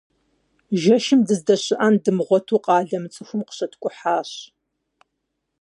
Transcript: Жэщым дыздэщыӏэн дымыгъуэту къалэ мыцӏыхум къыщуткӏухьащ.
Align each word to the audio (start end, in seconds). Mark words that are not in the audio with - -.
Жэщым 0.81 1.19
дыздэщыӏэн 1.27 1.95
дымыгъуэту 2.03 2.61
къалэ 2.65 2.97
мыцӏыхум 3.03 3.41
къыщуткӏухьащ. 3.47 4.31